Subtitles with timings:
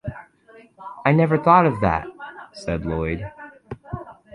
[1.05, 2.07] "I never thought of that,"
[2.53, 3.31] said Lloyd.